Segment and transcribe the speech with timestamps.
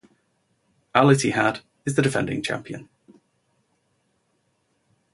[0.95, 2.89] Al Ittihad is the defending champion.